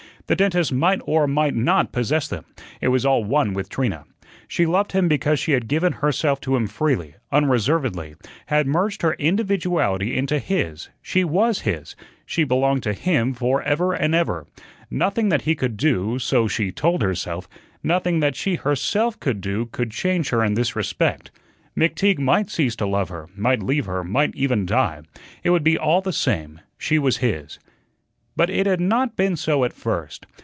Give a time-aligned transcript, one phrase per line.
[0.27, 2.45] The dentist might or might not possess them,
[2.79, 4.05] it was all one with Trina.
[4.47, 9.11] She loved him because she had given herself to him freely, unreservedly; had merged her
[9.15, 14.47] individuality into his; she was his, she belonged to him forever and forever.
[14.89, 17.49] Nothing that he could do (so she told herself),
[17.83, 21.29] nothing that she herself could do, could change her in this respect.
[21.77, 25.01] McTeague might cease to love her, might leave her, might even die;
[25.43, 27.59] it would be all the same, SHE WAS HIS.
[28.33, 30.25] But it had not been so at first.